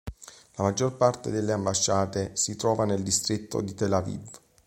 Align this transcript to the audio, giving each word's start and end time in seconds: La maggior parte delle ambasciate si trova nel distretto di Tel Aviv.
La 0.55 0.63
maggior 0.63 0.97
parte 0.97 1.29
delle 1.29 1.51
ambasciate 1.51 2.31
si 2.35 2.55
trova 2.55 2.85
nel 2.85 3.03
distretto 3.03 3.61
di 3.61 3.75
Tel 3.75 3.93
Aviv. 3.93 4.29